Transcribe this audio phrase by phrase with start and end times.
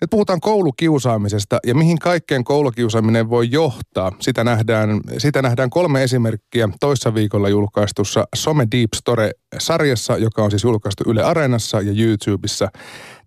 [0.00, 4.12] Nyt puhutaan koulukiusaamisesta ja mihin kaikkeen koulukiusaaminen voi johtaa.
[4.20, 10.64] Sitä nähdään, sitä nähdään kolme esimerkkiä toissa viikolla julkaistussa Some Deep Story-sarjassa, joka on siis
[10.64, 12.68] julkaistu Yle Areenassa ja YouTubessa.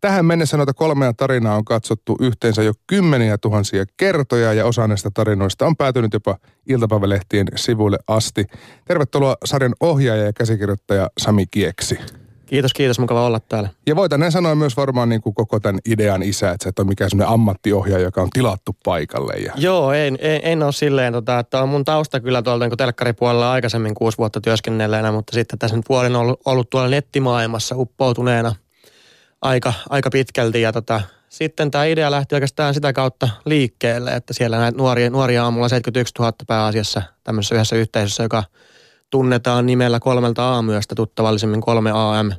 [0.01, 5.09] Tähän mennessä noita kolmea tarinaa on katsottu yhteensä jo kymmeniä tuhansia kertoja ja osa näistä
[5.13, 6.37] tarinoista on päätynyt jopa
[6.69, 8.45] iltapäivälehtien sivuille asti.
[8.85, 12.18] Tervetuloa sarjan ohjaaja ja käsikirjoittaja Sami Kieksi.
[12.49, 12.99] Kiitos, kiitos.
[12.99, 13.69] Mukava olla täällä.
[13.87, 16.87] Ja voitaneen sanoa myös varmaan niin kuin koko tämän idean isä, että sä et ole
[16.87, 19.33] mikään sellainen ammattiohjaaja, joka on tilattu paikalle.
[19.33, 19.53] Ja...
[19.55, 23.51] Joo, en, en, en ole silleen, tota, että on mun tausta kyllä tuolta niin telkkaripuolella
[23.51, 28.55] aikaisemmin kuusi vuotta työskennelleenä, mutta sitten tässä nyt vuoden on ollut, ollut tuolla nettimaailmassa uppoutuneena
[29.41, 30.61] aika, aika pitkälti.
[30.61, 35.43] Ja tota, sitten tämä idea lähti oikeastaan sitä kautta liikkeelle, että siellä näitä nuoria, nuoria
[35.43, 38.43] aamulla 71 000 pääasiassa tämmöisessä yhdessä yhteisössä, joka–
[39.09, 42.31] tunnetaan nimellä kolmelta aamuyöstä tuttavallisemmin 3 AM.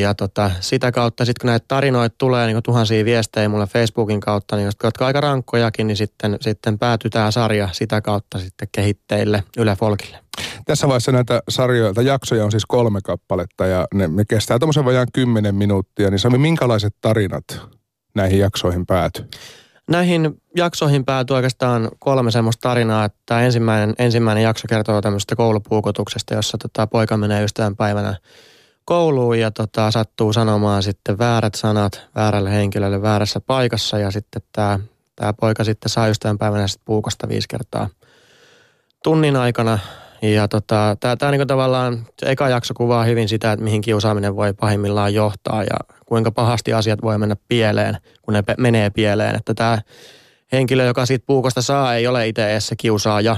[0.00, 4.56] Ja tota, sitä kautta sitten kun näitä tarinoita tulee niin tuhansia viestejä mulle Facebookin kautta,
[4.56, 9.76] niin jotka aika rankkojakin, niin sitten, sitten päätyy tämä sarja sitä kautta sitten kehitteille Yle
[9.76, 10.18] Folkille.
[10.64, 15.06] Tässä vaiheessa näitä sarjoja, jaksoja on siis kolme kappaletta ja ne, ne kestää tuommoisen vajaan
[15.12, 16.10] kymmenen minuuttia.
[16.10, 17.44] Niin Sami, minkälaiset tarinat
[18.14, 19.24] näihin jaksoihin päätyy?
[19.90, 26.58] Näihin jaksoihin päätyy oikeastaan kolme semmoista tarinaa, että ensimmäinen, ensimmäinen jakso kertoo tämmöisestä koulupuukotuksesta, jossa
[26.58, 28.16] tota, poika menee ystävän päivänä
[28.84, 34.78] kouluun ja tota, sattuu sanomaan sitten väärät sanat väärälle henkilölle väärässä paikassa ja sitten tämä,
[35.16, 37.88] tämä poika sitten saa ystävän päivänä sitten puukosta viisi kertaa
[39.02, 39.78] tunnin aikana
[40.22, 44.36] ja tota, tämä, tämä niin tavallaan, se eka jakso kuvaa hyvin sitä, että mihin kiusaaminen
[44.36, 49.36] voi pahimmillaan johtaa ja kuinka pahasti asiat voi mennä pieleen, kun ne menee pieleen.
[49.36, 49.78] Että tämä
[50.52, 53.36] henkilö, joka siitä puukosta saa, ei ole itse edes se kiusaaja.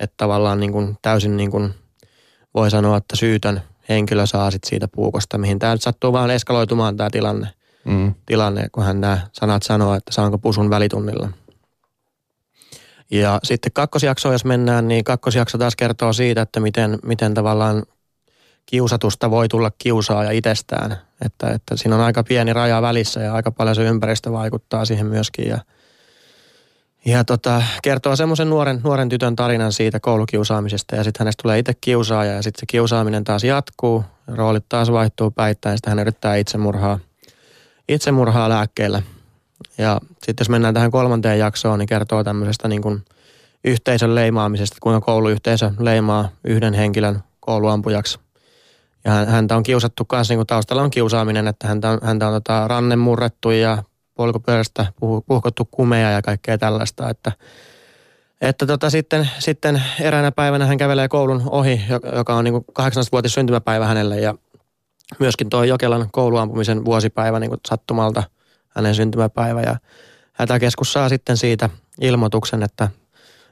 [0.00, 1.74] Että tavallaan niin kuin täysin niin kuin
[2.54, 6.96] voi sanoa, että syytön henkilö saa sit siitä puukosta, mihin tämä nyt sattuu vaan eskaloitumaan
[6.96, 7.48] tämä tilanne,
[7.84, 8.14] mm.
[8.26, 11.28] tilanne, kun hän nämä sanat sanoo, että saanko pusun välitunnilla.
[13.10, 17.82] Ja sitten kakkosjakso, jos mennään, niin kakkosjakso taas kertoo siitä, että miten, miten tavallaan
[18.66, 20.96] kiusatusta voi tulla kiusaaja itsestään.
[21.24, 25.06] Että, että siinä on aika pieni raja välissä ja aika paljon se ympäristö vaikuttaa siihen
[25.06, 25.48] myöskin.
[25.48, 25.58] Ja,
[27.04, 31.72] ja tota, kertoo semmoisen nuoren, nuoren tytön tarinan siitä koulukiusaamisesta ja sitten hänestä tulee itse
[31.80, 34.04] kiusaaja ja sitten se kiusaaminen taas jatkuu.
[34.26, 36.98] Roolit taas vaihtuu päittäin ja sitten hän yrittää itsemurhaa,
[37.88, 39.02] itsemurhaa lääkkeellä.
[39.78, 43.04] Ja sitten jos mennään tähän kolmanteen jaksoon, niin kertoo tämmöisestä niin kuin
[43.64, 48.18] yhteisön leimaamisesta, kuinka kouluyhteisö leimaa yhden henkilön kouluampujaksi.
[49.04, 52.34] Ja häntä on kiusattu kanssa, niin kuin taustalla on kiusaaminen, että häntä on, häntä on
[52.34, 53.82] tota, ranne murrettu ja
[54.20, 57.32] polkupyörästä puh, puhkottu kumeja ja kaikkea tällaista, että
[58.40, 61.80] että tota, sitten, sitten eräänä päivänä hän kävelee koulun ohi,
[62.16, 64.34] joka on niin 18-vuotis syntymäpäivä hänelle ja
[65.18, 68.22] myöskin tuo Jokelan kouluampumisen vuosipäivä niin sattumalta–
[68.76, 69.76] hänen syntymäpäivä ja
[70.32, 71.70] hätäkeskus saa sitten siitä
[72.00, 72.88] ilmoituksen, että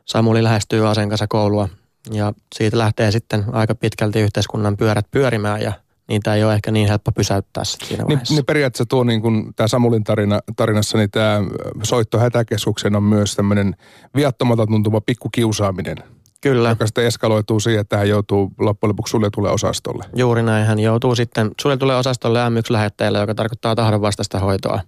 [0.05, 1.69] Samuli lähestyy aseen kanssa koulua
[2.11, 5.73] ja siitä lähtee sitten aika pitkälti yhteiskunnan pyörät pyörimään ja
[6.09, 9.69] niitä ei ole ehkä niin helppo pysäyttää siinä niin, niin periaatteessa tuo niin kuin tämä
[9.69, 11.41] Samulin tarina, tarinassa, niin tämä
[11.83, 13.77] soitto hätäkeskuksen on myös tämmöinen
[14.17, 15.97] viattomalta tuntuva pikkukiusaaminen.
[16.41, 16.69] Kyllä.
[16.69, 20.05] Joka sitten eskaloituu siihen, että hän joutuu loppujen lopuksi suljetulle osastolle.
[20.17, 20.67] Juuri näin.
[20.67, 24.81] Hän joutuu sitten suljetulle osastolle M1-lähetteelle, joka tarkoittaa tahdonvastaista hoitoa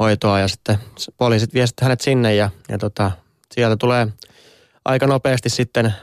[0.00, 0.78] hoitoa ja sitten
[1.16, 3.10] poliisit vie sitten hänet sinne ja, ja tota,
[3.54, 4.08] sieltä tulee
[4.84, 5.94] aika nopeasti sitten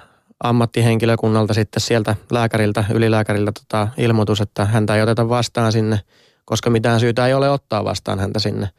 [0.43, 5.99] ammattihenkilökunnalta sitten sieltä lääkäriltä, ylilääkäriltä tota, ilmoitus, että häntä ei oteta vastaan sinne,
[6.45, 8.69] koska mitään syytä ei ole ottaa vastaan häntä sinne.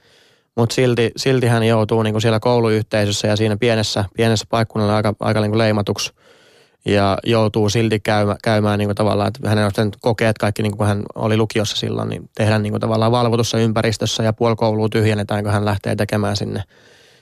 [0.56, 5.14] Mutta silti, silti hän joutuu niin kuin siellä kouluyhteisössä ja siinä pienessä, pienessä paikkunnalla aika,
[5.20, 6.12] aika niin kuin leimatuksi–
[6.84, 10.88] ja joutuu silti käymä, käymään niin kuin tavallaan, että hänen on kokeet kaikki, niin kuin
[10.88, 15.52] hän oli lukiossa silloin, niin tehdään niin kuin tavallaan valvotussa ympäristössä ja puolikoulua tyhjennetään, kun
[15.52, 16.62] hän lähtee tekemään sinne,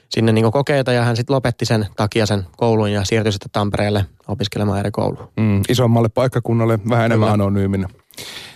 [0.09, 4.05] sinne niin kokeita ja hän sitten lopetti sen takia sen koulun ja siirtyi sitten Tampereelle
[4.27, 5.29] opiskelemaan eri kouluun.
[5.37, 7.87] Mm, isommalle paikkakunnalle, vähän enemmän anonyymin.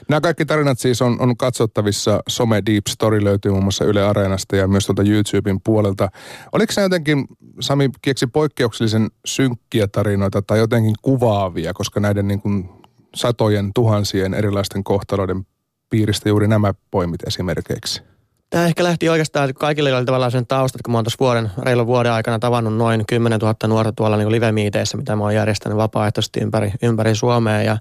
[0.09, 2.19] Nämä kaikki tarinat siis on, on katsottavissa.
[2.29, 6.09] Some Deep Story löytyy muun muassa Yle Areenasta ja myös tuolta YouTuben puolelta.
[6.52, 7.26] Oliko se jotenkin,
[7.59, 12.70] Sami keksi poikkeuksellisen synkkiä tarinoita tai jotenkin kuvaavia, koska näiden niin kuin
[13.16, 15.46] satojen tuhansien erilaisten kohtaloiden
[15.90, 18.10] piiristä juuri nämä poimit esimerkiksi?
[18.52, 21.52] Tämä ehkä lähti oikeastaan, että kaikille oli tavallaan sen taustat, kun mä oon tuossa vuoden,
[21.62, 25.78] reilun vuoden aikana tavannut noin 10 000 nuorta tuolla niin live-miiteissä, mitä mä oon järjestänyt
[25.78, 27.62] vapaaehtoisesti ympäri, ympäri Suomea.
[27.62, 27.78] Ja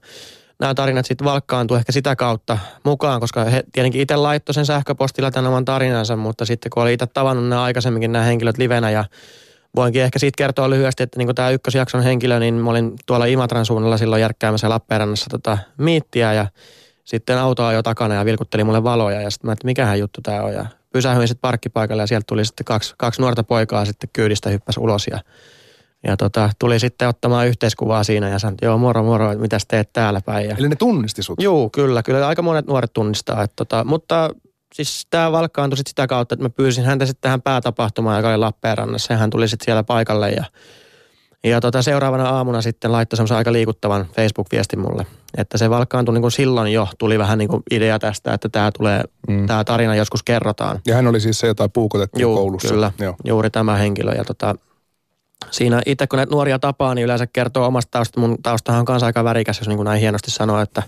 [0.59, 5.31] nämä tarinat sitten valkkaantuu ehkä sitä kautta mukaan, koska he tietenkin itse laittoi sen sähköpostilla
[5.31, 9.05] tämän oman tarinansa, mutta sitten kun oli itse tavannut nämä aikaisemminkin nämä henkilöt livenä ja
[9.77, 13.67] voinkin ehkä siitä kertoa lyhyesti, että niin tämä ykkösjakson henkilö, niin mä olin tuolla Imatran
[13.67, 16.47] suunnalla silloin järkkäämässä Lappeenrannassa tota miittiä ja
[17.11, 20.43] sitten auto jo takana ja vilkutteli mulle valoja ja sitten mä että mikähän juttu tämä
[20.43, 24.51] on ja pysähyin sitten parkkipaikalle ja sieltä tuli sitten kaksi, kaksi nuorta poikaa sitten kyydistä
[24.51, 25.21] hyppäs ulos ja
[26.05, 30.21] ja tota, tuli sitten ottamaan yhteiskuvaa siinä ja sanoi, joo moro moro, mitä teet täällä
[30.21, 30.49] päin.
[30.49, 30.57] Ja...
[30.59, 31.43] Eli ne tunnisti sut?
[31.43, 33.43] Joo, kyllä, kyllä aika monet nuoret tunnistaa.
[33.43, 34.31] Että tota, mutta
[34.75, 38.37] siis tämä valkkaantui sitten sitä kautta, että mä pyysin häntä sitten tähän päätapahtumaan, joka oli
[38.37, 40.45] Lappeenrannassa ja hän tuli sitten siellä paikalle ja
[41.45, 45.07] ja tota, seuraavana aamuna sitten laittoi semmoisen aika liikuttavan Facebook-viestin mulle,
[45.37, 48.71] että se valkkaantui niin kuin silloin jo, tuli vähän niin kuin idea tästä, että tämä
[48.79, 49.47] tulee, mm.
[49.47, 50.81] tämä tarina joskus kerrotaan.
[50.87, 52.69] Ja hän oli siis se, jota puukotettiin Juu, koulussa.
[52.69, 53.17] kyllä, Joo.
[53.25, 54.13] juuri tämä henkilö.
[54.13, 54.55] Ja tota,
[55.51, 58.21] siinä itse kun näitä nuoria tapaa, niin yleensä kertoo omasta taustasta.
[58.21, 60.83] Mun taustahan on kanssa aika värikäs, jos niin kuin näin hienosti sanoo, että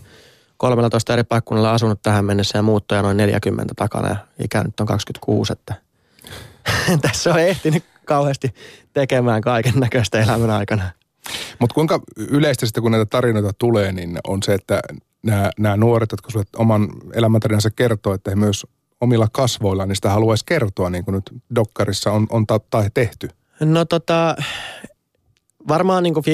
[0.57, 4.87] 13 eri paikkunnalla asunut tähän mennessä ja muuttoja noin 40 takana ja ikä nyt on
[4.87, 5.75] 26, että
[7.03, 8.55] tässä on ehtinyt kauheasti
[8.93, 10.91] tekemään kaiken näköistä elämän aikana.
[11.59, 14.81] Mutta kuinka yleistä sitten, kun näitä tarinoita tulee, niin on se, että
[15.23, 18.67] nämä, nämä nuoret, jotka sinulle oman elämäntarinansa kertoo, että he myös
[19.01, 23.29] omilla kasvoillaan niin sitä haluaisi kertoa, niin kuin nyt Dokkarissa on, on ta- tai tehty?
[23.61, 24.37] No tota,
[25.69, 26.25] varmaan niin kuin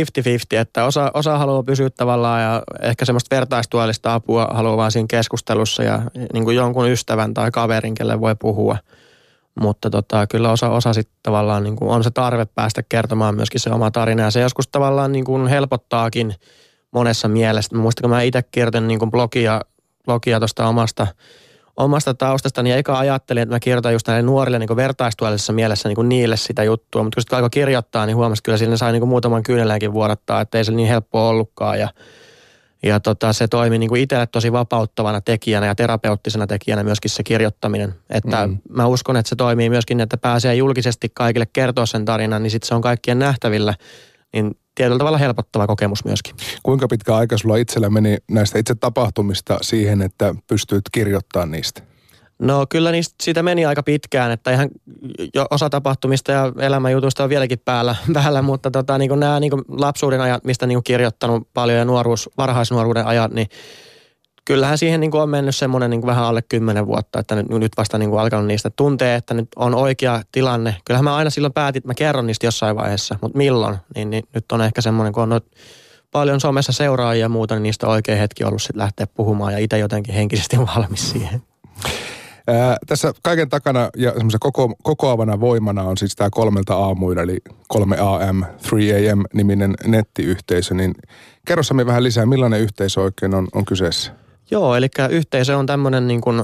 [0.56, 5.06] 50-50, että osa, osa haluaa pysyä tavallaan ja ehkä semmoista vertaistuellista apua haluaa vaan siinä
[5.10, 6.02] keskustelussa ja
[6.32, 8.76] niin kuin jonkun ystävän tai kaverin, kelle voi puhua–
[9.60, 13.60] mutta tota, kyllä osa, osa sitten tavallaan niin kuin on se tarve päästä kertomaan myöskin
[13.60, 14.22] se oma tarina.
[14.22, 16.34] Ja se joskus tavallaan niin kuin helpottaakin
[16.90, 17.76] monessa mielessä.
[17.76, 19.60] Muistan, kun mä itse kirjoitin niin kuin blogia,
[20.04, 21.06] blogia tuosta omasta,
[21.76, 25.96] omasta taustasta, niin eikä ajattelin, että mä kirjoitan just näille nuorille niin vertaistuellisessa mielessä niin
[25.96, 27.02] kuin niille sitä juttua.
[27.02, 30.40] Mutta kun sitten alkoi kirjoittaa, niin huomasi kyllä sillä sai niin kuin muutaman kyynelänkin vuodattaa,
[30.40, 31.80] että ei se niin helppoa ollutkaan.
[31.80, 31.88] Ja
[32.82, 37.22] ja tota, se toimi niin kuin itselle tosi vapauttavana tekijänä ja terapeuttisena tekijänä myöskin se
[37.22, 37.94] kirjoittaminen.
[38.10, 38.58] Että mm.
[38.68, 42.68] mä uskon, että se toimii myöskin, että pääsee julkisesti kaikille kertoa sen tarinan, niin sitten
[42.68, 43.74] se on kaikkien nähtävillä.
[44.32, 46.34] Niin tietyllä tavalla helpottava kokemus myöskin.
[46.62, 51.87] Kuinka pitkä aika sulla itsellä meni näistä itse tapahtumista siihen, että pystyt kirjoittamaan niistä?
[52.38, 54.68] No kyllä niistä, siitä meni aika pitkään, että ihan
[55.34, 60.20] jo osa tapahtumista ja elämänjutuista on vieläkin päällä, päällä mutta tota, niin nämä niin lapsuuden
[60.20, 63.48] ajat, mistä niin kirjoittanut paljon ja nuoruus, varhaisnuoruuden ajat, niin
[64.44, 67.98] kyllähän siihen niin on mennyt semmoinen niin vähän alle kymmenen vuotta, että nyt, nyt vasta
[67.98, 70.76] niin alkanut niistä tuntee, että nyt on oikea tilanne.
[70.84, 74.24] Kyllähän mä aina silloin päätin, että mä kerron niistä jossain vaiheessa, mutta milloin, niin, niin
[74.34, 75.40] nyt on ehkä semmoinen, kun on
[76.10, 79.58] paljon somessa seuraajia ja muuta, niin niistä on oikea hetki ollut sitten lähteä puhumaan ja
[79.58, 81.42] itse jotenkin henkisesti valmis siihen.
[82.48, 87.38] Ää, tässä kaiken takana ja semmoisen koko, kokoavana voimana on siis tämä kolmelta aamuilla, eli
[87.68, 90.74] 3 AM, 3 AM niminen nettiyhteisö.
[90.74, 90.94] Niin
[91.46, 94.12] kerro Sami vähän lisää, millainen yhteisö oikein on, on kyseessä?
[94.50, 96.42] Joo, eli yhteisö on tämmöinen niin kuin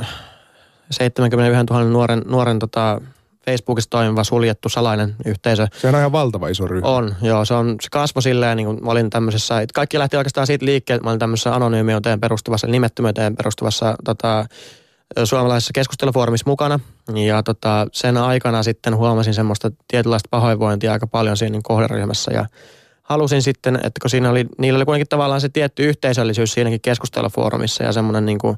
[0.90, 3.00] 71 000 nuoren, nuoren tota,
[3.44, 5.66] Facebookissa toimiva suljettu salainen yhteisö.
[5.72, 6.88] Se on ihan valtava iso ryhmä.
[6.88, 7.44] On, joo.
[7.44, 10.98] Se, on, se kasvoi silleen, niin kuin mä olin tämmöisessä, kaikki lähti oikeastaan siitä liikkeelle,
[10.98, 14.46] että mä olin tämmöisessä anonyymiyteen perustuvassa, nimettömyyteen perustuvassa tota,
[15.24, 16.80] suomalaisessa keskustelufoorumissa mukana.
[17.26, 22.46] Ja tota, sen aikana sitten huomasin semmoista tietynlaista pahoinvointia aika paljon siinä niin kohderyhmässä ja
[23.02, 27.84] halusin sitten, että kun siinä oli, niillä oli kuitenkin tavallaan se tietty yhteisöllisyys siinäkin keskustelufoorumissa
[27.84, 28.56] ja semmoinen niin kuin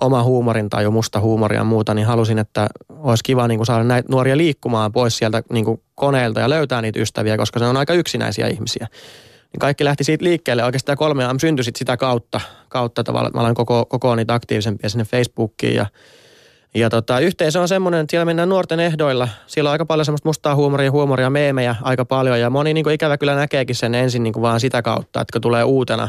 [0.00, 3.84] oma huumorin tai musta huumoria ja muuta, niin halusin, että olisi kiva niin kuin saada
[3.84, 7.76] näitä nuoria liikkumaan pois sieltä niin kuin koneilta ja löytää niitä ystäviä, koska se on
[7.76, 8.86] aika yksinäisiä ihmisiä
[9.52, 10.64] niin kaikki lähti siitä liikkeelle.
[10.64, 14.34] Oikeastaan kolme AM syntyi sit sitä kautta, kautta tavallaan, että mä aloin koko, koko niitä
[14.34, 15.86] aktiivisempia sinne Facebookiin ja
[16.74, 19.28] ja tota, yhteisö on semmoinen, että siellä mennään nuorten ehdoilla.
[19.46, 22.40] Siellä on aika paljon semmoista mustaa huumoria, huumoria, meemejä aika paljon.
[22.40, 25.32] Ja moni niin kuin ikävä kyllä näkeekin sen ensin niin kuin vaan sitä kautta, että
[25.32, 26.08] kun tulee uutena,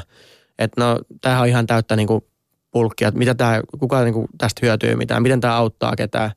[0.60, 2.24] että no tämähän on ihan täyttä niin kuin
[2.72, 6.32] pulkkia, että mitä tämä, kuka niin kuin tästä hyötyy mitään, miten tämä auttaa ketään.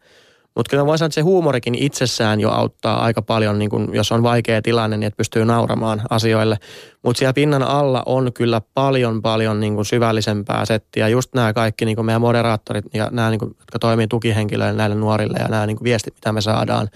[0.60, 4.12] Mutta kyllä voin sanoa, että se huumorikin itsessään jo auttaa aika paljon, niin kun, jos
[4.12, 6.58] on vaikea tilanne, niin että pystyy nauramaan asioille.
[7.02, 11.08] Mutta siellä pinnan alla on kyllä paljon, paljon niin kuin syvällisempää settiä.
[11.08, 15.38] Just nämä kaikki niin meidän moderaattorit ja nämä, niin kuin, jotka toimii tukihenkilöille näille nuorille
[15.38, 16.88] ja nämä niin viestit, mitä me saadaan.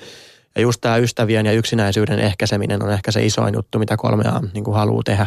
[0.56, 4.75] Ja just tämä ystävien ja yksinäisyyden ehkäiseminen on ehkä se isoin juttu, mitä kolmea niin
[4.75, 5.26] haluaa tehdä.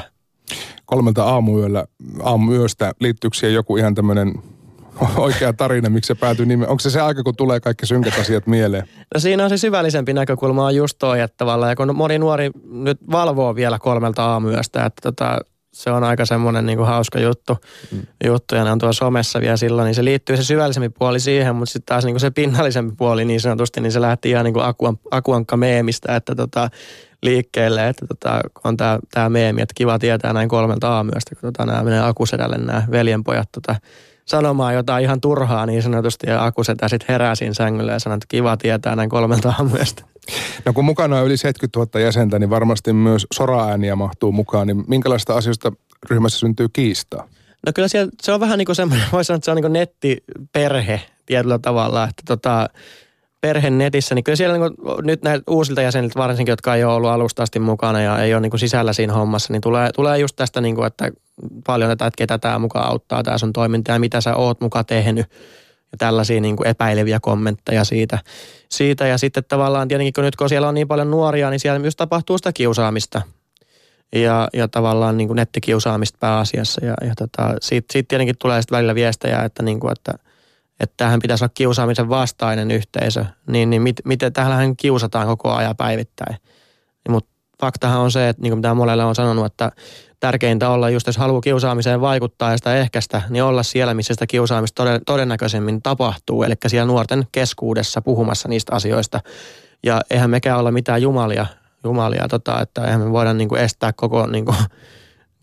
[0.86, 1.86] Kolmelta aamuyöllä,
[2.24, 4.34] aamuyöstä liittyykö siihen joku ihan tämmöinen
[5.18, 6.70] oikea tarina, miksi se päätyi nimeen?
[6.70, 8.84] Onko se se aika, kun tulee kaikki synkät asiat mieleen?
[9.14, 12.52] No siinä on se syvällisempi näkökulma on just toi, että tavallaan, ja kun moni nuori
[12.72, 15.40] nyt valvoo vielä kolmelta aamuyöstä, että tota,
[15.74, 17.58] se on aika semmoinen niin kuin hauska juttu,
[17.92, 18.02] mm.
[18.26, 21.56] juttu, ja ne on tuolla somessa vielä silloin, niin se liittyy se syvällisempi puoli siihen,
[21.56, 24.54] mutta sitten taas niin kuin se pinnallisempi puoli niin sanotusti, niin se lähti ihan niin
[24.54, 26.70] kuin akuan, akuankka meemistä, että tota,
[27.24, 31.66] liikkeelle, että tota, on tämä tää meemi, että kiva tietää näin kolmelta aamuyöstä, kun tota,
[31.66, 33.76] nämä menee akusedälle nämä veljenpojat tota,
[34.28, 38.26] sanomaan jotain ihan turhaa niin sanotusti ja Akusetä sitten herää siinä sängyllä ja sanoo, että
[38.30, 40.04] kiva tietää näin kolmelta aamuyöstä.
[40.66, 44.84] No kun mukana on yli 70 000 jäsentä, niin varmasti myös soraääniä mahtuu mukaan, niin
[44.88, 45.72] minkälaista asioista
[46.10, 47.28] ryhmässä syntyy kiistaa?
[47.66, 49.64] No kyllä siellä, se on vähän niin kuin semmoinen, voisi sanoa, että se on niin
[49.64, 52.70] kuin nettiperhe tietyllä tavalla, että tota,
[53.42, 56.94] perhe netissä, niin kyllä siellä niin kuin, nyt näitä uusilta jäseniltä varsinkin, jotka ei ole
[56.94, 60.18] ollut alusta asti mukana ja ei ole niin kuin sisällä siinä hommassa, niin tulee, tulee
[60.18, 61.12] just tästä, niin kuin, että
[61.68, 64.86] paljon tätä, että ketä tämä mukaan auttaa, tämä sun toiminta ja mitä sä oot mukaan
[64.86, 65.26] tehnyt
[65.92, 68.20] ja tällaisia niin kuin epäileviä kommentteja siitä.
[68.70, 69.08] siitä.
[69.08, 71.96] Ja sitten tavallaan tietenkin, kun nyt kun siellä on niin paljon nuoria, niin siellä myös
[71.96, 73.22] tapahtuu sitä kiusaamista
[74.16, 76.86] ja, ja tavallaan niin kuin nettikiusaamista pääasiassa.
[76.86, 80.14] Ja, ja tota, siitä, siitä tietenkin tulee sitten välillä viestejä, että, niin kuin, että,
[80.80, 83.26] että tähän pitäisi olla kiusaamisen vastainen yhteisö.
[83.48, 86.38] Niin, niin mit, miten tähän kiusataan koko ajan päivittäin.
[87.10, 87.30] Mutta
[87.60, 89.72] faktahan on se, että niin kuin mitä monelle on sanonut, että
[90.20, 94.28] tärkeintä olla just, jos haluaa kiusaamiseen vaikuttaa ja sitä ehkäistä, niin olla siellä, missä sitä
[94.28, 96.44] kiusaamista todennäköisemmin tapahtuu.
[96.44, 99.20] Eli siellä nuorten keskuudessa puhumassa niistä asioista.
[99.84, 101.46] Ja eihän mekään olla mitään jumalia,
[101.84, 104.58] jumalia tota, että eihän me voida niin kuin estää koko niin kuin,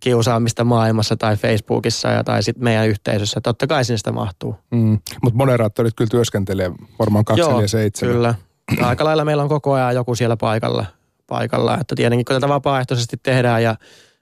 [0.04, 3.40] kiusaamista maailmassa tai Facebookissa ja, tai sitten meidän yhteisössä.
[3.40, 4.56] Totta kai sinne sitä mahtuu.
[4.70, 4.98] Mm.
[5.22, 8.34] Mutta moderaattorit kyllä työskentelee varmaan 24 kyllä.
[8.80, 10.86] Aika lailla meillä on koko ajan joku siellä paikalla.
[11.26, 11.78] paikalla.
[11.80, 13.76] Että tietenkin kun tätä vapaaehtoisesti tehdään ja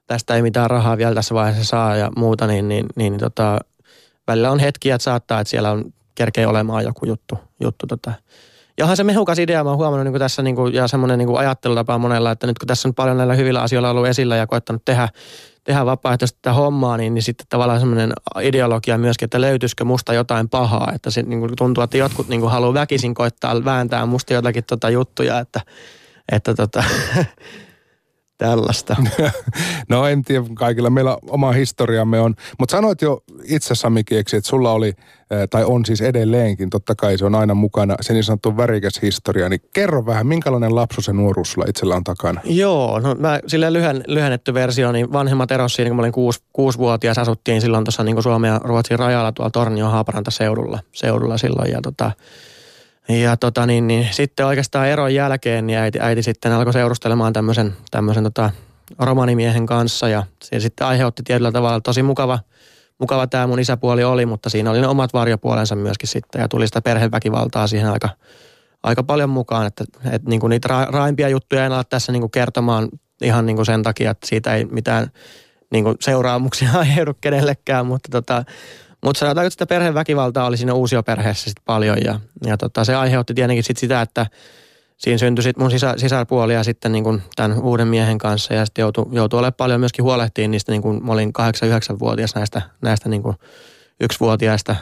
[0.06, 3.58] tästä ei mitään rahaa vielä tässä vaiheessa saa ja muuta, niin, niin, niin, niin tota,
[4.26, 7.38] välillä on hetkiä, että saattaa, että siellä on kerkeä olemaan joku juttu.
[7.60, 8.12] juttu tota.
[8.78, 11.38] Ja onhan se mehukas idea, mä oon huomannut niin tässä niin kuin, ja semmoinen niin
[11.38, 14.84] ajattelutapa monella, että nyt kun tässä on paljon näillä hyvillä asioilla ollut esillä ja koettanut
[14.84, 15.08] tehdä,
[15.64, 18.12] tehdä vapaaehtoisesti tätä hommaa, niin, niin sitten tavallaan semmoinen
[18.42, 20.92] ideologia myöskin, että löytyisikö musta jotain pahaa.
[20.94, 24.64] Että se niin kuin tuntuu, että jotkut niin kuin haluaa väkisin koittaa vääntää musta jotakin
[24.64, 25.60] tota juttuja, että,
[26.32, 26.84] että tota,
[28.42, 28.96] tällaista.
[29.88, 32.34] no en tiedä, kaikilla meillä oma historiamme on.
[32.58, 34.92] Mutta sanoit jo itse Sami Kieksi, että sulla oli,
[35.50, 39.48] tai on siis edelleenkin, totta kai se on aina mukana, se niin sanottu värikäs historia.
[39.48, 42.40] Niin kerro vähän, minkälainen lapsuus ja nuoruus sulla itsellä on takana?
[42.44, 46.40] Joo, no mä silleen lyhyen, lyhennetty versio, niin vanhemmat erosi siinä, kun mä olin kuusi,
[46.52, 51.70] kuusivuotias, asuttiin silloin tuossa niin Suomen ja Ruotsin rajalla tuolla Tornion Haaparanta seudulla, seudulla silloin.
[51.70, 52.10] Ja tota,
[53.08, 57.76] ja tota niin, niin, sitten oikeastaan eron jälkeen niin äiti, äiti sitten alkoi seurustelemaan tämmöisen,
[57.90, 58.50] tämmöisen tota,
[58.98, 62.38] romanimiehen kanssa ja se sitten aiheutti tietyllä tavalla tosi mukava,
[62.98, 66.66] mukava tämä mun isäpuoli oli, mutta siinä oli ne omat varjopuolensa myöskin sitten ja tuli
[66.66, 68.08] sitä perheväkivaltaa siihen aika,
[68.82, 72.20] aika paljon mukaan, että, että niin kuin niitä ra, raimpia juttuja en ala tässä niin
[72.20, 72.88] kuin kertomaan
[73.22, 75.10] ihan niin kuin sen takia, että siitä ei mitään
[75.72, 78.44] niin kuin seuraamuksia aiheudu kenellekään, mutta tota,
[79.04, 83.34] mutta sanotaan, että sitä perheväkivaltaa oli siinä uusioperheessä sit paljon ja, ja tota, se aiheutti
[83.34, 84.26] tietenkin sit sitä, että
[84.96, 88.82] siinä syntyi sit mun sisä, sisarpuolia sitten niin kuin tämän uuden miehen kanssa ja sitten
[88.82, 91.32] joutui, joutui olemaan paljon myöskin huolehtiin niistä, niin kuin mä olin
[91.94, 93.36] 8-9-vuotias näistä, näistä niin kuin
[94.00, 94.76] yksivuotiaista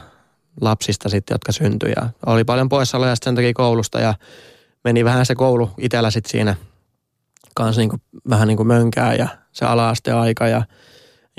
[0.60, 4.14] lapsista sitten, jotka syntyi ja oli paljon poissaoloja sen takia koulusta ja
[4.84, 6.54] meni vähän se koulu itsellä sitten siinä
[7.54, 10.62] kanssa niin kuin, vähän niin kuin mönkää ja se ala-asteaika ja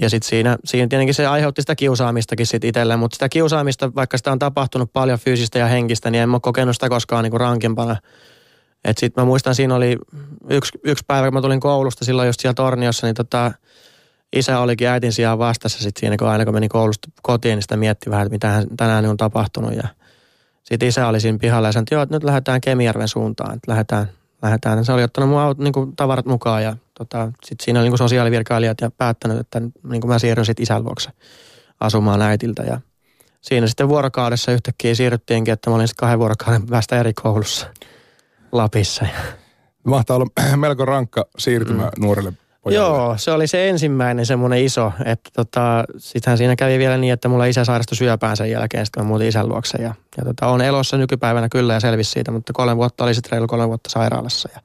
[0.01, 4.17] ja sitten siinä, siinä tietenkin se aiheutti sitä kiusaamistakin sitten itselleen, mutta sitä kiusaamista, vaikka
[4.17, 7.95] sitä on tapahtunut paljon fyysistä ja henkistä, niin en mä kokenut sitä koskaan niinku rankempana.
[8.83, 9.97] Et sitten mä muistan, siinä oli
[10.49, 13.51] yksi, yksi päivä, kun mä tulin koulusta silloin just siellä Torniossa, niin tota,
[14.35, 17.77] isä olikin äitin sijaan vastassa sitten siinä, kun aina kun meni koulusta kotiin, niin sitä
[17.77, 19.75] mietti vähän, että mitä tänään on tapahtunut.
[19.75, 19.87] Ja
[20.63, 24.09] sitten isä oli siinä pihalla ja sanoi, että joo, nyt lähdetään Kemijärven suuntaan, että lähdetään,
[24.41, 24.85] lähdetään.
[24.85, 28.81] Se oli ottanut mun niin kuin, tavarat mukaan ja tota, sit siinä oli niin sosiaalivirkailijat
[28.81, 31.09] ja päättänyt, että niin mä siirryn sitten isän luokse
[31.79, 32.63] asumaan äitiltä.
[32.63, 32.81] Ja
[33.41, 37.67] siinä sitten vuorokaudessa yhtäkkiä siirryttiinkin, että mä olin sitten kahden vuorokauden päästä eri koulussa
[38.51, 39.05] Lapissa.
[39.83, 40.27] Mahtaa olla
[40.57, 42.05] melko rankka siirtymä mm.
[42.05, 42.87] nuorelle pojalle.
[42.87, 47.27] Joo, se oli se ensimmäinen semmoinen iso, että tota, sittenhän siinä kävi vielä niin, että
[47.27, 50.61] mulla isä sairastui syöpään sen jälkeen, sitten mä muutin isän luokse ja, ja tota, on
[50.61, 54.49] elossa nykypäivänä kyllä ja selvisi siitä, mutta kolme vuotta oli sitten reilu kolme vuotta sairaalassa
[54.55, 54.61] ja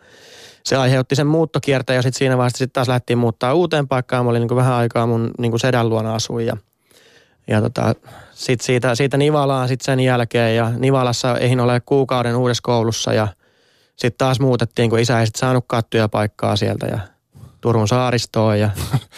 [0.67, 4.25] se aiheutti sen muuttokierteen ja sitten siinä vaiheessa sitten taas lähtiin muuttaa uuteen paikkaan.
[4.25, 6.57] Mä olin niin vähän aikaa mun niin sedän luona asuin ja,
[7.49, 7.95] ja tota,
[8.33, 13.29] sitten siitä, siitä Nivalaan sitten sen jälkeen ja Nivalassa eihin ole kuukauden uudessa koulussa ja
[13.97, 16.99] sitten taas muutettiin, kun isä ei sitten saanutkaan työpaikkaa sieltä ja
[17.61, 18.71] Turun saaristoon ja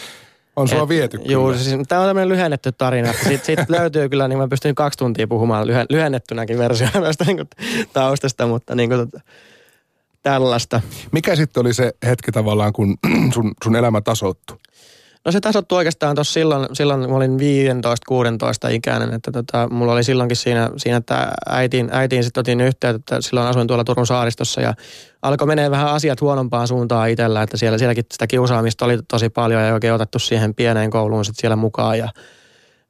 [0.55, 1.31] on sua Et, viety kyllä.
[1.31, 3.13] Juu, siis, tämä on tämmöinen lyhennetty tarina.
[3.13, 7.47] Sitten sit löytyy kyllä, niin mä pystyn kaksi tuntia puhumaan lyhennettynäkin versiona tästä niin
[7.93, 9.21] taustasta, mutta niin kuin, tota,
[10.23, 10.81] tällaista.
[11.11, 12.97] Mikä sitten oli se hetki tavallaan, kun
[13.33, 14.57] sun, sun elämä tasoittui?
[15.25, 17.37] No se tasoittui oikeastaan tuossa silloin, silloin mä olin
[18.69, 22.89] 15-16 ikäinen, että tota, mulla oli silloinkin siinä, siinä että äitiin, äitiin sitten otin yhteyttä,
[22.89, 24.73] että silloin asuin tuolla Turun saaristossa ja
[25.21, 29.63] alkoi menee vähän asiat huonompaan suuntaan itsellä, että siellä, sielläkin sitä kiusaamista oli tosi paljon
[29.63, 32.09] ja oikein otettu siihen pieneen kouluun sitten siellä mukaan ja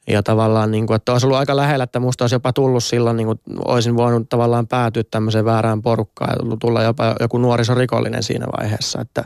[0.09, 3.17] ja tavallaan, niin kuin, että olisi ollut aika lähellä, että musta olisi jopa tullut silloin,
[3.17, 8.45] niin kuin, olisin voinut tavallaan päätyä tämmöiseen väärään porukkaan ja tulla jopa joku nuorisorikollinen siinä
[8.59, 9.01] vaiheessa.
[9.01, 9.23] Että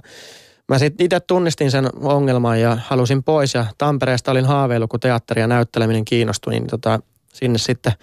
[0.70, 5.42] mä sitten itse tunnistin sen ongelman ja halusin pois ja Tampereesta olin haaveillut, kun teatteri
[5.42, 7.00] ja näytteleminen kiinnostui, niin tota,
[7.34, 7.94] sinne sitten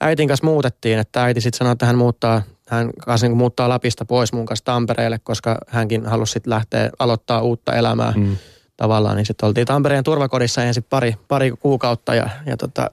[0.00, 4.04] äitin kanssa muutettiin, että äiti sitten sanoi, että hän muuttaa, hän kanssa niin muuttaa Lapista
[4.04, 8.36] pois mun kanssa Tampereelle, koska hänkin halusi sitten lähteä aloittaa uutta elämää mm.
[8.78, 9.16] Tavallaan.
[9.16, 12.90] Niin sitten oltiin Tampereen turvakodissa ensin pari, pari kuukautta ja, ja tota,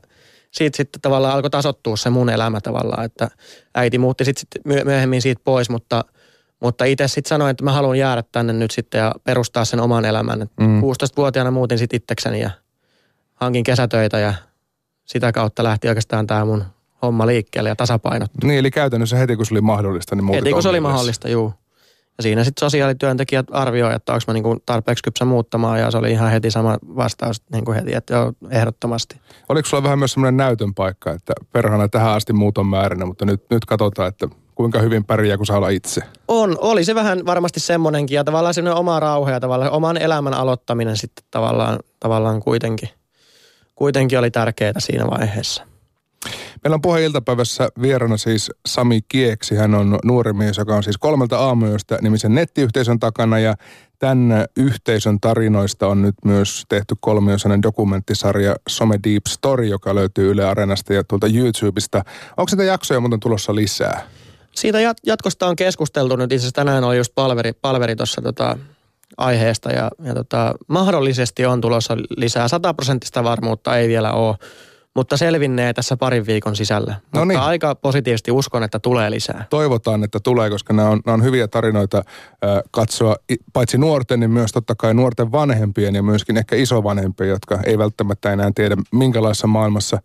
[0.51, 3.27] siitä sitten tavallaan alkoi tasottua se mun elämä tavallaan, että
[3.75, 6.05] äiti muutti sitten sit myöhemmin siitä pois, mutta,
[6.59, 10.05] mutta itse sitten sanoin, että mä haluan jäädä tänne nyt sitten ja perustaa sen oman
[10.05, 10.49] elämän.
[10.59, 10.79] Mm.
[10.79, 12.49] 16-vuotiaana muutin sitten itsekseni ja
[13.35, 14.33] hankin kesätöitä ja
[15.05, 16.63] sitä kautta lähti oikeastaan tämä mun
[17.01, 18.47] homma liikkeelle ja tasapainottu.
[18.47, 21.53] Niin, eli käytännössä heti kun se oli mahdollista, niin Heti kun se oli mahdollista, juu.
[22.17, 26.11] Ja siinä sitten sosiaalityöntekijät arvioivat, että onko mä niinku tarpeeksi kypsä muuttamaan ja se oli
[26.11, 29.19] ihan heti sama vastaus niinku heti, että joo, ehdottomasti.
[29.49, 33.43] Oliko sulla vähän myös semmoinen näytön paikka, että perhana tähän asti muuton määrinä, mutta nyt,
[33.49, 36.01] nyt katsotaan, että kuinka hyvin pärjää, kun saa olla itse?
[36.27, 40.33] On, oli se vähän varmasti semmoinenkin ja tavallaan semmoinen oma rauha ja tavallaan oman elämän
[40.33, 42.89] aloittaminen sitten tavallaan, tavallaan kuitenkin,
[43.75, 45.63] kuitenkin oli tärkeää siinä vaiheessa.
[46.65, 49.55] Meillä on puheiltapäivässä vierana siis Sami Kieksi.
[49.55, 53.55] Hän on nuori mies, joka on siis kolmelta aamuyöstä nimisen nettiyhteisön takana ja
[53.99, 60.45] tämän yhteisön tarinoista on nyt myös tehty kolmiosainen dokumenttisarja Some Deep Story, joka löytyy Yle
[60.45, 62.03] Areenasta ja tuolta YouTubesta.
[62.37, 64.01] Onko sitä jaksoja muuten tulossa lisää?
[64.55, 66.31] Siitä jatkosta on keskusteltu nyt.
[66.31, 68.57] Itse tänään oli just palveri, palveri tuossa tota
[69.17, 72.47] aiheesta ja, ja tota, mahdollisesti on tulossa lisää.
[72.47, 74.35] Sataprosenttista varmuutta ei vielä ole
[74.95, 76.91] mutta selvinnee tässä parin viikon sisällä.
[76.91, 77.39] No mutta niin.
[77.39, 79.45] aika positiivisesti uskon, että tulee lisää.
[79.49, 83.15] Toivotaan, että tulee, koska nämä on, nämä on hyviä tarinoita äh, katsoa
[83.53, 88.33] paitsi nuorten, niin myös totta kai nuorten vanhempien ja myöskin ehkä isovanhempien, jotka ei välttämättä
[88.33, 90.01] enää tiedä, minkälaisessa maailmassa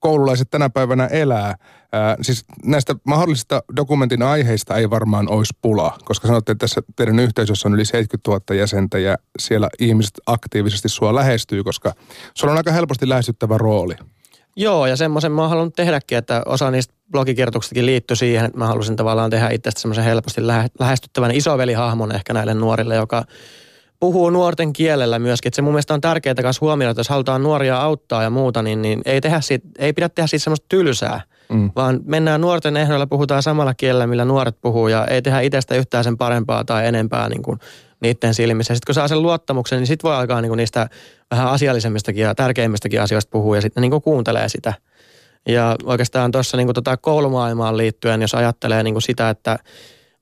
[0.00, 1.54] koululaiset tänä päivänä elää.
[1.92, 7.18] Ää, siis näistä mahdollisista dokumentin aiheista ei varmaan olisi pula, koska sanotte, että tässä teidän
[7.18, 11.92] yhteisössä on yli 70 000 jäsentä ja siellä ihmiset aktiivisesti sua lähestyy, koska
[12.34, 13.94] sulla on aika helposti lähestyttävä rooli.
[14.56, 18.66] Joo, ja semmoisen mä oon halunnut tehdäkin, että osa niistä blogikirjoituksistakin liittyi siihen, että mä
[18.66, 20.46] halusin tavallaan tehdä itsestä semmoisen helposti
[20.80, 23.24] lähestyttävän isovelihahmon ehkä näille nuorille, joka
[24.00, 25.48] puhuu nuorten kielellä myöskin.
[25.48, 28.62] Että se mun mielestä on tärkeää myös huomioida, että jos halutaan nuoria auttaa ja muuta,
[28.62, 31.20] niin, niin ei, tehdä siitä, ei pidä tehdä siitä semmoista tylsää.
[31.48, 31.70] Mm.
[31.76, 36.04] Vaan mennään nuorten ehdoilla, puhutaan samalla kielellä, millä nuoret puhuu ja ei tehdä itsestä yhtään
[36.04, 37.58] sen parempaa tai enempää niin kuin
[38.00, 38.74] niiden silmissä.
[38.74, 40.88] Sitten kun saa sen luottamuksen, niin sitten voi alkaa niin kuin niistä
[41.30, 44.74] vähän asiallisemmistakin ja tärkeimmistäkin asioista puhua ja sitten niin kuin kuuntelee sitä.
[45.48, 49.58] Ja oikeastaan tuossa niin tota koulumaailmaan liittyen, jos ajattelee niin kuin sitä, että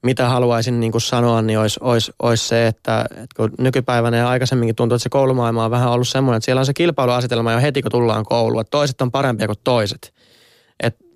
[0.02, 4.28] mitä haluaisin niin kuin sanoa, niin olisi, olisi, olisi se, että, että kun nykypäivänä ja
[4.28, 7.60] aikaisemminkin tuntuu, että se koulumaailma on vähän ollut semmoinen, että siellä on se kilpailuasetelma jo
[7.60, 10.12] heti, kun tullaan kouluun, että toiset on parempia kuin toiset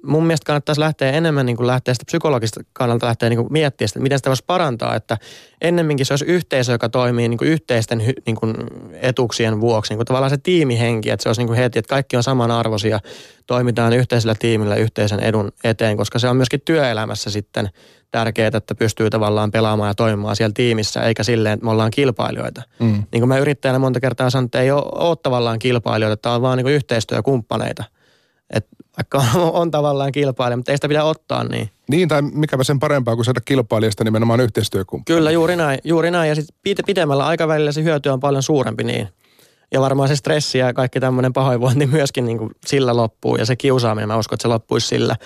[0.07, 3.87] mun mielestä kannattaisi lähteä enemmän niin kuin lähteä sitä psykologista kannalta lähteä niin kuin miettiä
[3.87, 5.19] sitä, miten sitä voisi parantaa, että
[5.61, 8.55] ennemminkin se olisi yhteisö, joka toimii niin kuin yhteisten niin kuin
[8.93, 12.17] etuksien vuoksi, niin kuin tavallaan se tiimihenki, että se olisi niin kuin heti, että kaikki
[12.17, 13.01] on samanarvoisia,
[13.47, 17.71] toimitaan yhteisellä tiimillä yhteisen edun eteen, koska se on myöskin työelämässä sitten
[18.11, 22.63] tärkeää, että pystyy tavallaan pelaamaan ja toimimaan siellä tiimissä, eikä silleen, että me ollaan kilpailijoita.
[22.79, 23.03] Mm.
[23.13, 26.43] Niin kuin mä yrittäjänä monta kertaa sanon, että ei ole, ole tavallaan kilpailijoita, että on
[26.43, 27.85] vaan niin kuin yhteistyökumppaneita.
[28.51, 31.71] Et vaikka on tavallaan kilpailija, mutta ei sitä pidä ottaa niin.
[31.89, 35.17] Niin, tai mikäpä sen parempaa kuin saada kilpailijasta nimenomaan yhteistyökumppani.
[35.17, 35.79] Kyllä, juuri näin.
[35.85, 36.29] Juuri näin.
[36.29, 39.09] Ja sitten pidemmällä aikavälillä se hyöty on paljon suurempi niin.
[39.73, 43.37] Ja varmaan se stressi ja kaikki tämmöinen pahoinvointi myöskin niin kuin sillä loppuu.
[43.37, 45.17] Ja se kiusaaminen, mä uskon, että se loppuisi sillä.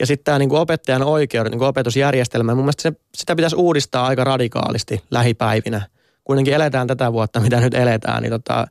[0.00, 4.24] Ja sitten tämä niin opettajan oikeudet, niin opetusjärjestelmä, mun mielestä se, sitä pitäisi uudistaa aika
[4.24, 5.82] radikaalisti lähipäivinä.
[6.24, 8.66] Kuitenkin eletään tätä vuotta, mitä nyt eletään, niin tota,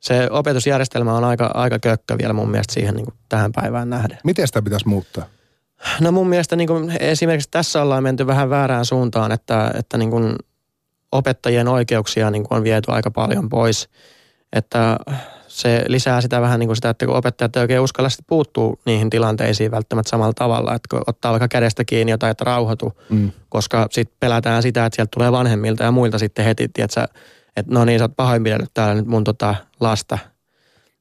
[0.00, 4.18] se opetusjärjestelmä on aika, aika kökkö vielä mun mielestä siihen niin kuin tähän päivään nähden.
[4.24, 5.24] Miten sitä pitäisi muuttaa?
[6.00, 10.10] No mun mielestä niin kuin esimerkiksi tässä ollaan menty vähän väärään suuntaan, että, että niin
[10.10, 10.36] kuin
[11.12, 13.88] opettajien oikeuksia niin kuin on viety aika paljon pois.
[14.52, 14.96] Että
[15.48, 18.80] se lisää sitä vähän niin kuin sitä, että kun opettajat ei oikein uskalla sitten puuttuu
[18.84, 23.30] niihin tilanteisiin välttämättä samalla tavalla, että kun ottaa vaikka kädestä kiinni jotain, että rauhoitu, mm.
[23.48, 27.08] koska sitten pelätään sitä, että sieltä tulee vanhemmilta ja muilta sitten heti, että
[27.58, 30.18] että no niin, sä oot pahoinpidellyt täällä nyt mun tota lasta.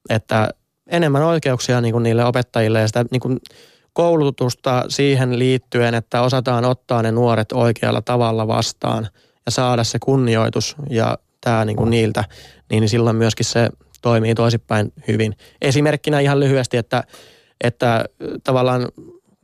[0.10, 0.50] Että
[0.88, 3.40] enemmän oikeuksia niin kuin niille opettajille ja sitä niin kuin
[3.94, 9.08] koulutusta siihen liittyen, että osataan ottaa ne nuoret oikealla tavalla vastaan
[9.46, 12.24] ja saada se kunnioitus ja tämä niin kuin niiltä,
[12.70, 13.70] niin silloin myöskin se
[14.02, 15.38] toimii toisinpäin hyvin.
[15.62, 17.04] Esimerkkinä ihan lyhyesti, että,
[17.64, 18.06] että
[18.44, 18.88] tavallaan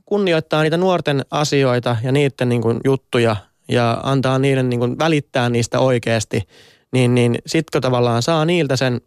[0.05, 3.35] kunnioittaa niitä nuorten asioita ja niiden niin kuin juttuja
[3.67, 6.41] ja antaa niiden niin kuin välittää niistä oikeasti–
[6.93, 9.01] niin, niin sitten kun tavallaan saa niiltä sen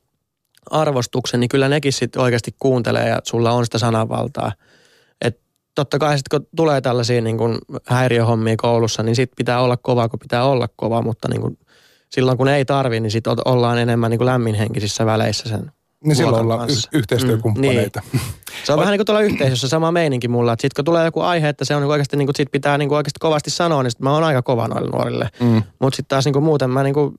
[0.71, 4.53] arvostuksen, niin kyllä nekin sitten oikeasti kuuntelee ja sulla on sitä sananvaltaa.
[5.21, 5.41] Et
[5.75, 10.09] totta kai sitten kun tulee tällaisia niin kun häiriöhommia koulussa, niin sitten pitää olla kova,
[10.09, 11.59] kun pitää olla kova, mutta niin kun
[12.11, 15.73] silloin kun ei tarvi, niin sitten ollaan enemmän niin lämminhenkisissä väleissä sen
[16.05, 18.03] Niin silloin ollaan y- yhteistyökumppaneita.
[18.13, 18.33] Mm, niin.
[18.65, 21.21] Se on vähän niin kuin tuolla yhteisössä sama meininki mulla, että sitten kun tulee joku
[21.21, 23.83] aihe, että se on niin oikeasti, niin kuin, sit pitää niin kuin oikeasti kovasti sanoa,
[23.83, 25.29] niin sit mä oon aika kova noille nuorille.
[25.41, 25.63] Mm.
[25.79, 27.15] Mutta sitten taas niin kuin muuten mä niin kuin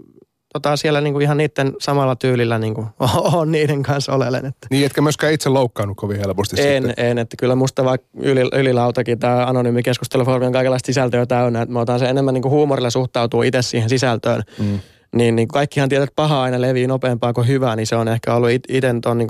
[0.61, 2.85] tota, siellä niinku ihan niiden samalla tyylillä niinku
[3.39, 4.45] on niiden kanssa olelen.
[4.45, 4.67] Että.
[4.71, 7.05] Niin, etkä myöskään itse loukkaannut kovin helposti En, sitten.
[7.05, 11.73] en, että kyllä musta vaikka yli, ylilautakin tämä anonyymi keskustelufoorumi on kaikenlaista sisältöä täynnä, että
[11.73, 14.43] mä otan sen enemmän niinku huumorilla suhtautuu itse siihen sisältöön.
[14.59, 14.79] Mm.
[15.15, 18.33] Niin, niin kaikkihan tietää, että paha aina levii nopeampaa kuin hyvää, niin se on ehkä
[18.33, 19.27] ollut itse tuon niin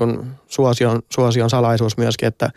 [0.48, 2.50] suosion, suosion salaisuus myöskin, että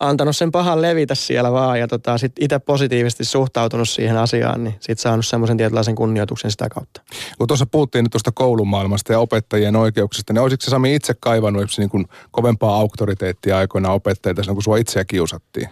[0.00, 4.74] antanut sen pahan levitä siellä vaan ja tota, sitten itse positiivisesti suhtautunut siihen asiaan, niin
[4.80, 7.02] sitten saanut semmoisen tietynlaisen kunnioituksen sitä kautta.
[7.38, 11.70] Kun tuossa puhuttiin nyt tuosta koulumaailmasta ja opettajien oikeuksista, niin olisiko se Sami itse kaivannut
[11.78, 15.68] niin kuin kovempaa auktoriteettia aikoina opettajilta silloin, kun sua itseä kiusattiin?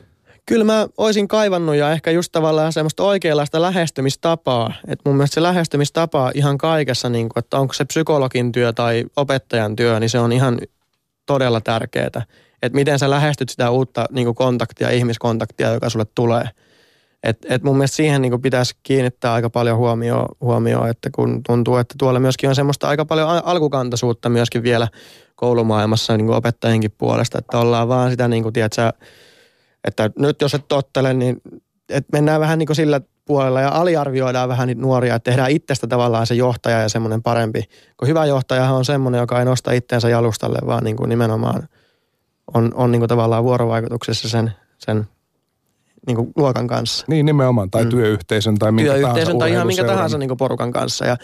[0.47, 4.73] Kyllä mä olisin kaivannut ja ehkä just tavallaan semmoista oikeanlaista lähestymistapaa.
[4.89, 9.05] Että mun mielestä se lähestymistapa ihan kaikessa, niin kuin, että onko se psykologin työ tai
[9.17, 10.59] opettajan työ, niin se on ihan
[11.27, 12.25] todella tärkeää
[12.63, 16.45] että miten sä lähestyt sitä uutta niin kontaktia, ihmiskontaktia, joka sulle tulee.
[17.23, 21.77] Et, et mun mielestä siihen niin pitäisi kiinnittää aika paljon huomioon, huomioon, että kun tuntuu,
[21.77, 24.89] että tuolla myöskin on semmoista aika paljon alkukantaisuutta myöskin vielä
[25.35, 28.93] koulumaailmassa niin opettajienkin puolesta, että ollaan vaan sitä niin kuin, tiedätkö,
[29.85, 31.43] että nyt jos et tottele, niin
[31.89, 35.87] että mennään vähän niin kuin sillä puolella ja aliarvioidaan vähän niitä nuoria, että tehdään itsestä
[35.87, 37.65] tavallaan se johtaja ja semmoinen parempi.
[37.97, 41.69] Kun hyvä johtaja on semmoinen, joka ei nosta itteensä jalustalle, vaan niin kuin nimenomaan–
[42.55, 45.09] on, on niin kuin tavallaan vuorovaikutuksessa sen, sen
[46.07, 47.05] niin kuin luokan kanssa.
[47.09, 47.91] Niin nimenomaan, tai mm.
[47.91, 51.07] työyhteisön tai minkä työyhteisön tahansa tai ihan minkä tahansa niin kuin porukan kanssa.
[51.07, 51.17] Ja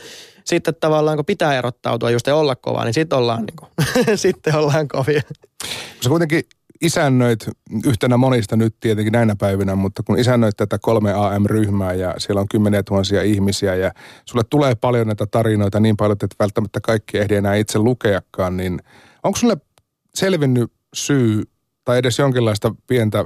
[0.44, 3.70] sitten tavallaan kun pitää erottautua, just ei olla kovaa, niin sitten ollaan, niin kuin,
[4.16, 5.22] sitten ollaan kovia.
[6.00, 6.42] Sä kuitenkin
[6.80, 7.46] isännöit
[7.87, 12.82] yhtenä monista nyt tietenkin näinä päivinä, mutta kun isännöit tätä 3AM-ryhmää ja siellä on kymmeniä
[12.82, 13.92] tuhansia ihmisiä ja
[14.24, 18.80] sulle tulee paljon näitä tarinoita niin paljon, että välttämättä kaikki ehdi enää itse lukeakaan, niin
[19.22, 19.56] onko sulle
[20.14, 21.42] selvinnyt syy
[21.85, 23.24] tai edes jonkinlaista pientä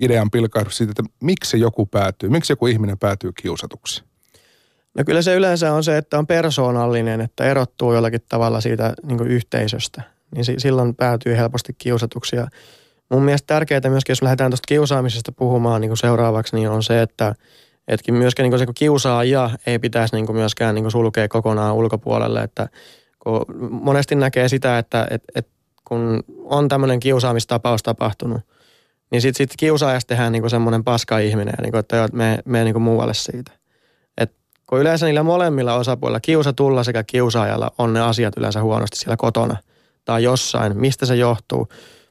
[0.00, 4.04] idean pilkahdus siitä, että miksi joku päätyy, miksi joku ihminen päätyy kiusatuksi?
[4.94, 9.26] No kyllä se yleensä on se, että on persoonallinen, että erottuu jollakin tavalla siitä niin
[9.26, 10.02] yhteisöstä.
[10.34, 12.36] Niin silloin päätyy helposti kiusatuksi.
[12.36, 12.48] Ja
[13.10, 17.34] mun mielestä tärkeää myöskin, jos lähdetään tuosta kiusaamisesta puhumaan niin seuraavaksi, niin on se, että
[17.88, 22.42] etkin myöskin niin se, kun kiusaaja ei pitäisi niin myöskään niin sulkea kokonaan ulkopuolelle.
[22.42, 22.68] Että
[23.18, 25.48] kun monesti näkee sitä, että et, et
[25.88, 28.40] kun on tämmöinen kiusaamistapaus tapahtunut,
[29.10, 33.52] niin sitten sit kiusaajasta tehdään niinku semmoinen paska-ihminen, niinku, että me, me niinku muualle siitä.
[34.18, 34.32] Et
[34.66, 39.56] kun yleensä niillä molemmilla osapuolilla, kiusatulla sekä kiusaajalla, on ne asiat yleensä huonosti siellä kotona
[40.04, 41.68] tai jossain, mistä se johtuu.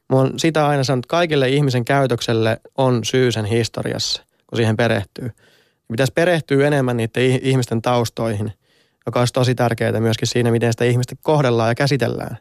[0.10, 4.78] Mä oon sitä aina sanonut, että kaikille ihmisen käytökselle on syy sen historiassa, kun siihen
[4.78, 5.30] perehtyy.
[5.88, 8.54] Pitäisi perehtyä enemmän niiden ihmisten taustoihin,
[9.06, 12.38] joka olisi tosi tärkeää myöskin siinä, miten sitä ihmistä kohdellaan ja käsitellään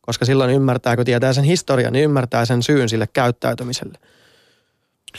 [0.00, 3.98] koska silloin ymmärtää, kun tietää sen historian, niin ymmärtää sen syyn sille käyttäytymiselle.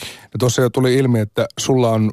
[0.04, 2.10] No tuossa jo tuli ilmi, että sulla on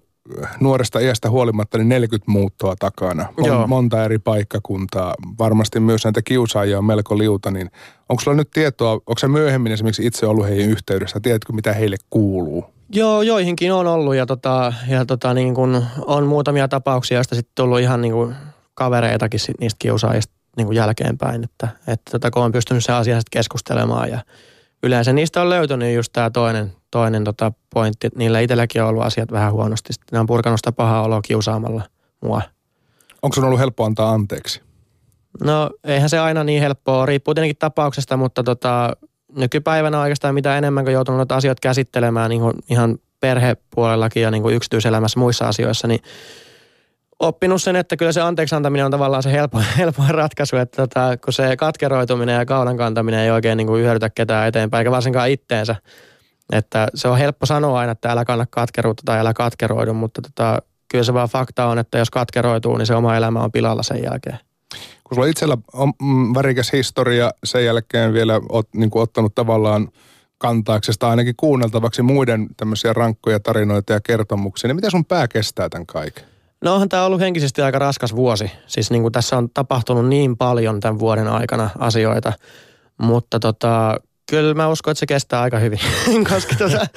[0.60, 3.26] nuoresta iästä huolimatta niin 40 muuttoa takana.
[3.38, 5.14] On monta eri paikkakuntaa.
[5.40, 7.72] Varmasti myös näitä kiusaajia on melko liuta, niin
[8.10, 11.20] onko sulla nyt tietoa, onko se myöhemmin esimerkiksi itse ollut heidän yhteydessä?
[11.20, 12.66] Tiedätkö, mitä heille kuuluu?
[12.94, 17.52] Joo, joihinkin on ollut ja, tota, ja tota, niin kun on muutamia tapauksia, joista sitten
[17.56, 18.36] tullut ihan niin kuin
[18.74, 23.22] kavereitakin sit niistä kiusaajista niin kuin jälkeenpäin, että, että tota, kun on pystynyt se asian
[23.32, 24.20] keskustelemaan ja
[24.84, 29.04] yleensä niistä on löytynyt just tämä toinen, toinen tota pointti, että niillä itselläkin on ollut
[29.04, 29.94] asiat vähän huonosti.
[29.94, 31.84] Sitten ne on purkanut sitä pahaa oloa kiusaamalla
[32.22, 32.42] mua.
[33.22, 34.62] Onko sun ollut helppo antaa anteeksi?
[35.44, 38.94] No eihän se aina niin helppoa, riippuu tietenkin tapauksesta, mutta tota,
[39.36, 44.56] nykypäivänä oikeastaan mitä enemmän kuin joutunut noita asioita käsittelemään niin ihan perhepuolellakin ja niin kuin
[44.56, 46.00] yksityiselämässä muissa asioissa, niin
[47.20, 51.18] oppinut sen, että kyllä se anteeksi antaminen on tavallaan se helpo, helpo ratkaisu, että tota,
[51.18, 55.30] kun se katkeroituminen ja kaudan kantaminen ei oikein niin kuin yhdytä ketään eteenpäin, eikä varsinkaan
[55.30, 55.76] itteensä.
[56.52, 60.62] Että se on helppo sanoa aina, että älä kanna katkeruutta tai älä katkeroidu, mutta tota,
[60.92, 64.04] kyllä se vaan fakta on, että jos katkeroituu, niin se oma elämä on pilalla sen
[64.04, 64.40] jälkeen.
[65.04, 69.90] Kun sulla itsellä on mm, värikäs historia, sen jälkeen vielä oot niin kuin ottanut tavallaan
[70.38, 75.86] kantaaksesta ainakin kuunneltavaksi muiden tämmöisiä rankkoja tarinoita ja kertomuksia, niin miten sun pää kestää tämän
[75.86, 76.39] kaiken?
[76.64, 78.52] No onhan tämä ollut henkisesti aika raskas vuosi.
[78.68, 82.34] Siis niin kuin tässä on tapahtunut niin paljon tämän vuoden aikana asioita,
[82.98, 83.96] mutta tota,
[84.30, 85.80] kyllä mä uskon, että se kestää aika hyvin,
[86.34, 86.88] koska tota,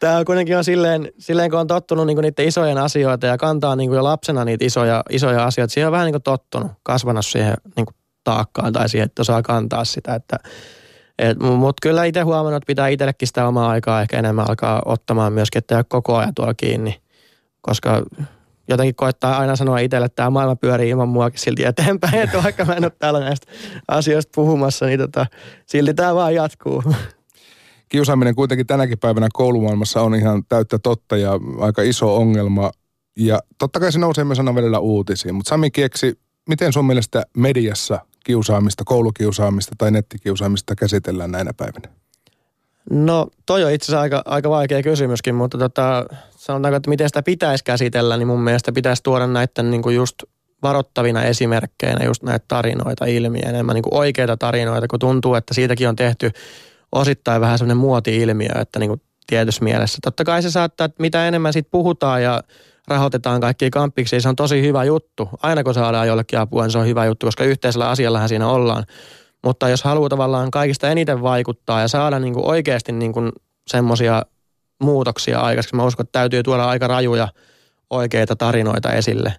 [0.00, 3.76] tämä kuitenkin on silleen, silleen kun on tottunut niin kuin niiden isojen asioita ja kantaa
[3.76, 7.54] niin kuin jo lapsena niitä isoja, isoja asioita, siihen on vähän kuin tottunut, kasvanut siihen
[7.74, 10.38] kuin taakkaan tai siihen, että osaa kantaa sitä, että
[11.40, 15.58] mutta kyllä itse huomannut, että pitää itsellekin sitä omaa aikaa ehkä enemmän alkaa ottamaan myöskin,
[15.58, 17.00] että koko ajan tuolla kiinni,
[17.60, 18.02] koska
[18.68, 22.14] jotenkin koittaa aina sanoa itselle, että tämä maailma pyörii ilman muakin silti eteenpäin.
[22.14, 23.52] Että vaikka mä en ole täällä näistä
[23.88, 25.26] asioista puhumassa, niin tota,
[25.66, 26.82] silti tämä vaan jatkuu.
[27.88, 32.70] Kiusaaminen kuitenkin tänäkin päivänä koulumaailmassa on ihan täyttä totta ja aika iso ongelma.
[33.16, 35.34] Ja totta kai se nousee myös aina välillä uutisiin.
[35.34, 41.88] Mutta Sami Kieksi, miten sun mielestä mediassa kiusaamista, koulukiusaamista tai nettikiusaamista käsitellään näinä päivinä?
[42.90, 46.06] No toi on itse asiassa aika, aika vaikea kysymyskin, mutta tota,
[46.44, 50.22] sanotaanko, että miten sitä pitäisi käsitellä, niin mun mielestä pitäisi tuoda näiden niin kuin just
[50.62, 55.88] varoittavina esimerkkeinä just näitä tarinoita ilmi, enemmän niin kuin oikeita tarinoita, kun tuntuu, että siitäkin
[55.88, 56.30] on tehty
[56.92, 59.98] osittain vähän semmoinen muoti-ilmiö, että niin kuin tietyssä mielessä.
[60.02, 62.42] Totta kai se saattaa, että mitä enemmän siitä puhutaan ja
[62.88, 65.28] rahoitetaan kaikkia kampiksi, se on tosi hyvä juttu.
[65.42, 68.84] Aina kun saadaan jollekin apua, niin se on hyvä juttu, koska yhteisellä asiallahan siinä ollaan.
[69.44, 73.32] Mutta jos haluaa tavallaan kaikista eniten vaikuttaa ja saada niin kuin oikeasti niin kuin
[73.66, 74.22] semmoisia
[74.82, 77.28] muutoksia aikaiseksi, mä uskon, että täytyy tuoda aika rajuja
[77.90, 79.34] oikeita tarinoita esille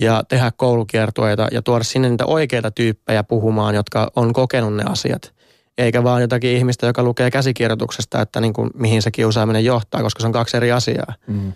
[0.00, 5.34] ja tehdä koulukiertueita ja tuoda sinne niitä oikeita tyyppejä puhumaan, jotka on kokenut ne asiat.
[5.78, 10.20] Eikä vaan jotakin ihmistä, joka lukee käsikirjoituksesta, että niin kuin, mihin se kiusaaminen johtaa, koska
[10.20, 11.14] se on kaksi eri asiaa.
[11.26, 11.52] Mm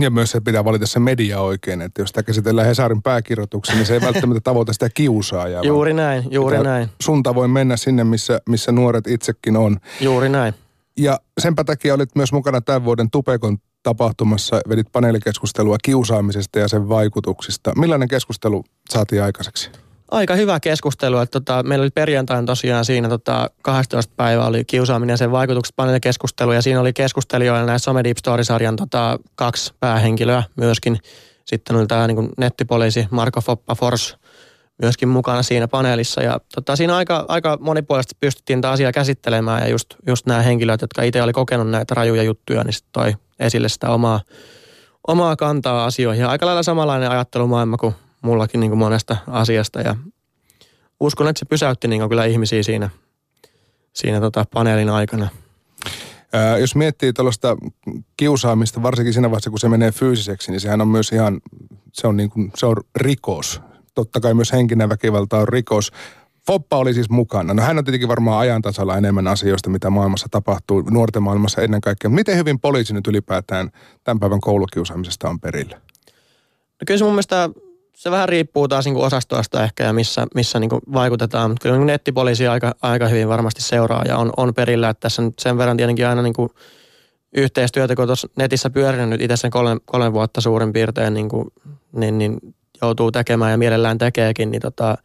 [0.00, 3.86] ja myös se pitää valita se media oikein, että jos sitä käsitellään Hesarin pääkirjoituksen, niin
[3.86, 5.62] se ei välttämättä tavoita sitä kiusaajaa.
[5.62, 6.88] Juuri näin, juuri näin.
[7.00, 9.76] Sun tavoin mennä sinne, missä, missä nuoret itsekin on.
[10.00, 10.54] Juuri näin.
[10.98, 16.88] Ja senpä takia olit myös mukana tämän vuoden Tupekon tapahtumassa, vedit paneelikeskustelua kiusaamisesta ja sen
[16.88, 17.72] vaikutuksista.
[17.76, 19.70] Millainen keskustelu saatiin aikaiseksi?
[20.12, 21.18] aika hyvä keskustelu.
[21.18, 25.76] Että tota, meillä oli perjantaina tosiaan siinä tota, 12 päivää oli kiusaaminen ja sen vaikutukset
[25.76, 26.52] paneelikeskustelu.
[26.52, 30.98] Ja siinä oli keskustelijoilla näissä Some Deep Story-sarjan tota, kaksi päähenkilöä myöskin.
[31.44, 34.16] Sitten oli tämä niin nettipoliisi Marko Foppa Fors
[34.82, 36.22] myöskin mukana siinä paneelissa.
[36.22, 40.80] Ja tota, siinä aika, aika monipuolisesti pystyttiin tätä asiaa käsittelemään ja just, just nämä henkilöt,
[40.80, 44.20] jotka itse oli kokenut näitä rajuja juttuja, niin sitten toi esille sitä omaa,
[45.06, 46.22] omaa kantaa asioihin.
[46.22, 49.96] Ja aika lailla samanlainen ajattelumaailma kuin mullakin niin kuin monesta asiasta ja
[51.00, 52.90] uskon, että se pysäytti niin kuin kyllä ihmisiä siinä,
[53.92, 55.28] siinä tota paneelin aikana.
[56.32, 57.56] Ää, jos miettii tällaista
[58.16, 61.40] kiusaamista, varsinkin siinä vaiheessa, kun se menee fyysiseksi, niin sehän on myös ihan,
[61.92, 63.60] se on, niin kuin, se on rikos.
[63.94, 65.92] Totta kai myös henkinen väkivalta on rikos.
[66.46, 67.54] Foppa oli siis mukana.
[67.54, 71.80] No hän on tietenkin varmaan ajan tasalla enemmän asioista, mitä maailmassa tapahtuu, nuorten maailmassa ennen
[71.80, 72.10] kaikkea.
[72.10, 73.70] Miten hyvin poliisi nyt ylipäätään
[74.04, 75.76] tämän päivän koulukiusaamisesta on perillä?
[76.80, 77.50] No kyllä se mun mielestä
[77.96, 81.50] se vähän riippuu taas niin osastoista ehkä ja missä, missä niin vaikutetaan.
[81.50, 84.88] Mutta kyllä niin nettipoliisi aika, aika hyvin varmasti seuraa ja on, on perillä.
[84.88, 86.34] Että tässä nyt sen verran tietenkin aina niin
[87.36, 91.46] yhteistyötä, kun tuossa netissä pyörinyt nyt itse sen kolme, kolme vuotta suurin piirtein, niin, kuin,
[91.92, 92.38] niin, niin
[92.82, 94.98] joutuu tekemään ja mielellään tekeekin, niin tota,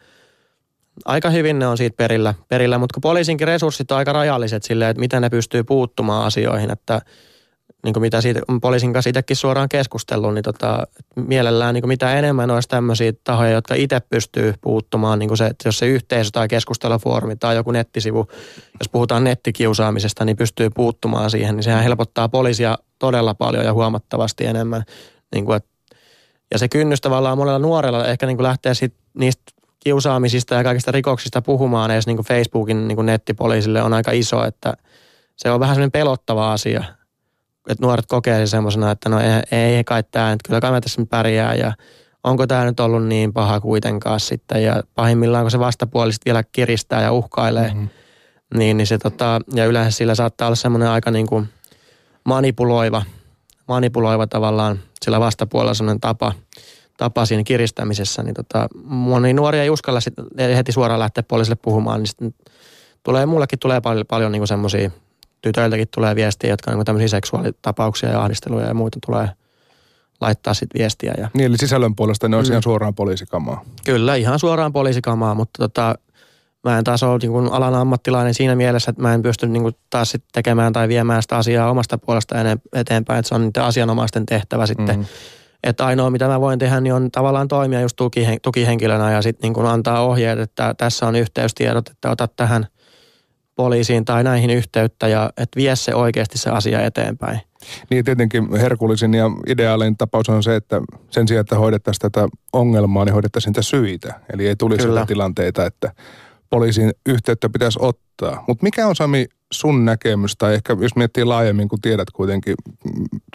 [1.05, 2.77] aika hyvin ne on siitä perillä, perillä.
[2.77, 7.01] mutta kun poliisinkin resurssit on aika rajalliset silleen, että miten ne pystyy puuttumaan asioihin, että–
[7.83, 12.13] niin kuin mitä siitä poliisin kanssa itsekin suoraan keskustellut, niin tota, mielellään niin kuin mitä
[12.19, 16.29] enemmän olisi tämmöisiä tahoja, jotka itse pystyy puuttumaan, niin kuin se, että jos se yhteisö
[16.31, 18.27] tai keskustelufoorumi tai joku nettisivu,
[18.79, 24.45] jos puhutaan nettikiusaamisesta, niin pystyy puuttumaan siihen, niin sehän helpottaa poliisia todella paljon ja huomattavasti
[24.45, 24.83] enemmän.
[25.35, 25.69] Niin kuin, että,
[26.51, 29.43] ja se kynnys tavallaan monella nuorella ehkä niin kuin lähtee sit niistä
[29.79, 34.43] kiusaamisista ja kaikista rikoksista puhumaan edes niin kuin Facebookin niin kuin nettipoliisille on aika iso,
[34.43, 34.73] että
[35.35, 36.83] se on vähän semmoinen pelottava asia–
[37.69, 40.81] että nuoret kokee sen semmoisena, että no ei, ei kai tämä, että kyllä kai mä
[40.81, 41.73] tässä pärjää ja
[42.23, 47.01] onko tämä nyt ollut niin paha kuitenkaan sitten ja pahimmillaan kun se vastapuoli vielä kiristää
[47.01, 47.89] ja uhkailee, mm-hmm.
[48.53, 51.49] niin, niin se tota, ja yleensä sillä saattaa olla semmoinen aika niin kuin
[52.23, 53.03] manipuloiva,
[53.67, 56.33] manipuloiva tavallaan sillä vastapuolella semmoinen tapa,
[56.97, 60.13] tapa siinä kiristämisessä, niin tota, moni nuoria ei uskalla sit
[60.55, 62.33] heti suoraan lähteä poliisille puhumaan, niin sitten
[63.03, 64.91] tulee, mullekin tulee paljon, paljon niin semmoisia
[65.41, 69.29] tytöiltäkin tulee viestiä, jotka on niin tämmöisiä seksuaalitapauksia ja ahdisteluja ja muita tulee
[70.21, 71.13] laittaa sitten viestiä.
[71.17, 71.29] Ja...
[71.33, 72.51] Niin, eli sisällön puolesta ne on mm.
[72.51, 73.65] ihan suoraan poliisikamaa.
[73.85, 75.95] Kyllä, ihan suoraan poliisikamaa, mutta tota,
[76.63, 80.11] mä en taas ole niin alan ammattilainen siinä mielessä, että mä en pysty niin taas
[80.11, 82.35] sit tekemään tai viemään sitä asiaa omasta puolesta
[82.73, 84.99] eteenpäin, että se on niiden asianomaisten tehtävä sitten.
[84.99, 85.05] Mm.
[85.63, 87.97] Että ainoa, mitä mä voin tehdä, niin on tavallaan toimia just
[88.41, 92.67] tukihenkilönä ja sitten niin antaa ohjeet, että tässä on yhteystiedot, että otat tähän–
[93.57, 97.39] poliisiin tai näihin yhteyttä ja että vie se oikeasti se asia eteenpäin.
[97.89, 103.05] Niin tietenkin herkullisin ja ideaalinen tapaus on se, että sen sijaan, että hoidettaisiin tätä ongelmaa,
[103.05, 104.13] niin hoidettaisiin niitä syitä.
[104.33, 105.05] Eli ei tulisi Kyllä.
[105.05, 105.91] tilanteita, että
[106.49, 108.43] poliisin yhteyttä pitäisi ottaa.
[108.47, 112.55] Mutta mikä on Sami sun näkemys, tai ehkä jos miettii laajemmin, kun tiedät kuitenkin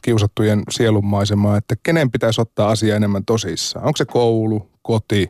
[0.02, 3.86] kiusattujen sielunmaisemaa, että kenen pitäisi ottaa asia enemmän tosissaan?
[3.86, 5.28] Onko se koulu, koti,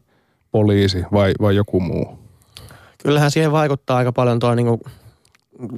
[0.50, 2.22] poliisi vai, vai joku muu?
[3.02, 4.80] kyllähän siihen vaikuttaa aika paljon tuo niin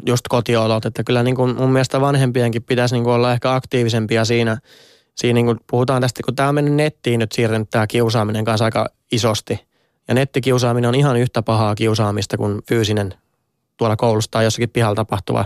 [0.07, 4.25] just kotiolot, että kyllä niin kuin mun mielestä vanhempienkin pitäisi niin kuin olla ehkä aktiivisempia
[4.25, 4.59] siinä,
[5.15, 8.65] siinä niin kuin puhutaan tästä, kun tämä on mennyt nettiin nyt siirtynyt tämä kiusaaminen kanssa
[8.65, 9.61] aika isosti.
[10.09, 13.15] Ja nettikiusaaminen on ihan yhtä pahaa kiusaamista kuin fyysinen
[13.77, 15.45] tuolla koulussa tai jossakin pihalla tapahtuva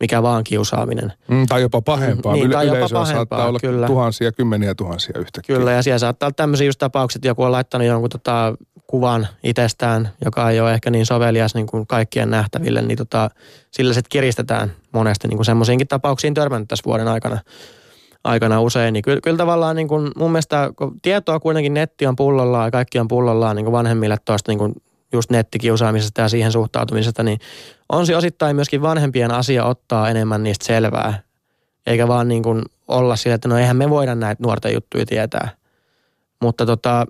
[0.00, 1.12] mikä vaan kiusaaminen.
[1.28, 2.32] Mm, tai jopa pahempaa.
[2.32, 3.86] Niin, tai jopa pahempaa, saattaa olla kyllä.
[3.86, 5.56] tuhansia, kymmeniä tuhansia yhtäkkiä.
[5.56, 8.54] Kyllä, ja siellä saattaa olla tämmöisiä just tapauksia, että joku on laittanut jonkun tota,
[8.86, 13.30] kuvan itsestään, joka ei ole ehkä niin sovelias niin kuin kaikkien nähtäville, niin tota,
[13.70, 17.38] sillä sitten kiristetään monesti niin kuin semmoisiinkin tapauksiin törmännyt tässä vuoden aikana
[18.24, 22.16] aikana usein, niin kyllä, kyllä tavallaan niin kuin mun mielestä, kun tietoa kuitenkin netti on
[22.16, 24.74] pullollaan ja kaikki on pullollaan niin kuin vanhemmille tuosta niin
[25.12, 27.38] just nettikiusaamisesta ja siihen suhtautumisesta, niin
[27.88, 31.22] on se osittain myöskin vanhempien asia ottaa enemmän niistä selvää.
[31.86, 35.48] Eikä vaan niin kuin olla sillä, että no eihän me voida näitä nuorten juttuja tietää.
[36.42, 37.06] Mutta tota,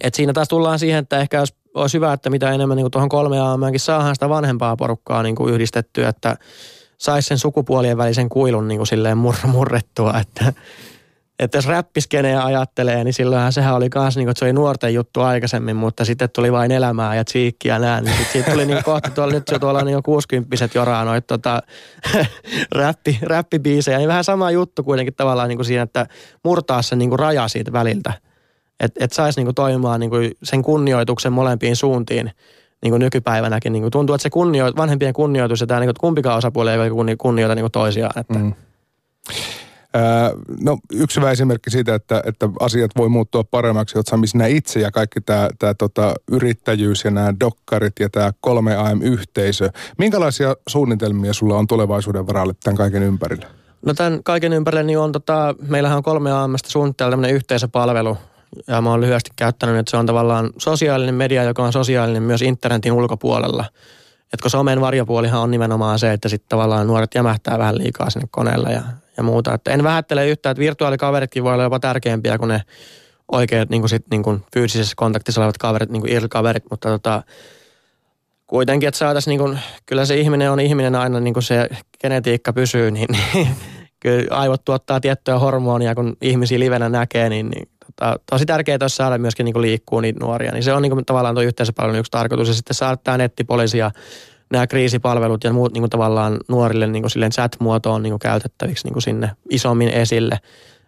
[0.00, 3.08] et siinä taas tullaan siihen, että ehkä olisi, olisi hyvä, että mitä enemmän niin tuohon
[3.08, 6.36] kolme aameenkin saadaan sitä vanhempaa porukkaa niin kuin yhdistettyä, että
[6.98, 10.52] saisi sen sukupuolien välisen kuilun niin kuin silleen mur- murrettua, että
[11.38, 14.94] että jos räppiskenejä ajattelee, niin silloinhan sehän oli kans niin kuin, että se oli nuorten
[14.94, 18.84] juttu aikaisemmin, mutta sitten tuli vain elämää ja tsiikkiä nää, niin sit siitä tuli niin
[18.84, 21.62] kohta tuolla, nyt se tuolla niin 60 joraa noita tota,
[22.76, 26.06] räppi, räppibiisejä, niin vähän sama juttu kuitenkin tavallaan niin kuin siinä, että
[26.44, 28.12] murtaa se niin kuin raja siitä väliltä.
[28.80, 32.30] Että et saisi niin kuin toimimaan niin kuin sen kunnioituksen molempiin suuntiin
[32.82, 33.72] niin kuin nykypäivänäkin.
[33.72, 37.16] Niin kuin tuntuu, että se kunnio, vanhempien kunnioitus ja tämä niin kuin, kumpikaan osapuoli ei
[37.18, 38.18] kunnioita niin kuin toisiaan.
[38.18, 38.38] Että.
[38.38, 38.52] Mm.
[40.60, 44.80] No yksi hyvä esimerkki siitä, että, että asiat voi muuttua paremmaksi, oot Sami sinä itse
[44.80, 49.70] ja kaikki tämä, tämä tota, yrittäjyys ja nämä dokkarit ja tämä 3AM-yhteisö.
[49.98, 53.46] Minkälaisia suunnitelmia sulla on tulevaisuuden varalle tämän kaiken ympärillä?
[53.86, 58.16] No tämän kaiken ympärille niin on, tota, meillähän on kolme aamesta suunnitteilla tämmöinen yhteisöpalvelu,
[58.66, 62.42] ja mä oon lyhyesti käyttänyt, että se on tavallaan sosiaalinen media, joka on sosiaalinen myös
[62.42, 63.64] internetin ulkopuolella.
[64.22, 68.28] Että kun somen varjopuolihan on nimenomaan se, että sitten tavallaan nuoret jämähtää vähän liikaa sinne
[68.30, 68.82] koneelle ja
[69.16, 69.54] ja muuta.
[69.54, 72.62] Että en vähättele yhtään, että virtuaalikaveritkin voi olla jopa tärkeämpiä kuin ne
[73.32, 77.22] oikeat niin kuin sit, niin kuin fyysisessä kontaktissa olevat kaverit, niin kuin irkaverit, mutta tota,
[78.46, 81.68] kuitenkin, että saataisiin, niin kuin, kyllä se ihminen on ihminen aina, niin kuin se
[82.00, 83.48] genetiikka pysyy, niin, niin
[84.00, 88.96] kyllä aivot tuottaa tiettyä hormonia, kun ihmisiä livenä näkee, niin, niin tota, tosi tärkeää olisi
[88.96, 90.52] saada myöskin niin liikkuu niitä nuoria.
[90.52, 92.48] Niin se on niin kuin, tavallaan tuo yhteisöpalvelun yksi tarkoitus.
[92.48, 93.90] Ja sitten saada tämä nettipoliisi ja
[94.50, 98.86] nämä kriisipalvelut ja muut niin kuin tavallaan nuorille niin kuin silleen chat-muotoon niin kuin käytettäviksi
[98.86, 100.38] niin kuin sinne isommin esille,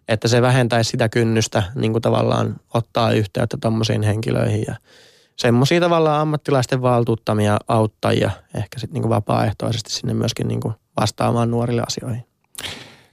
[0.08, 4.74] että se vähentäisi sitä kynnystä niin kuin tavallaan ottaa yhteyttä tuommoisiin henkilöihin ja
[5.36, 11.82] semmoisia tavallaan ammattilaisten valtuuttamia auttajia ehkä sitten niin vapaaehtoisesti sinne myöskin niin kuin vastaamaan nuorille
[11.86, 12.24] asioihin.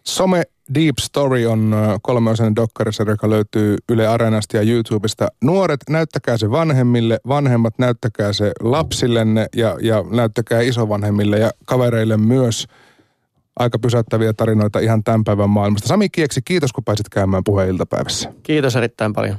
[0.04, 5.28] Some Deep Story on kolmeosainen dokkarisarja, joka löytyy Yle Areenasta ja YouTubesta.
[5.44, 12.68] Nuoret, näyttäkää se vanhemmille, vanhemmat, näyttäkää se lapsillenne ja, ja näyttäkää isovanhemmille ja kavereille myös.
[13.60, 15.88] Aika pysäyttäviä tarinoita ihan tämän päivän maailmasta.
[15.88, 18.34] Sami Kieksi, kiitos kun pääsit käymään puheiltapäivässä.
[18.44, 19.34] Kiitos erittäin paljon.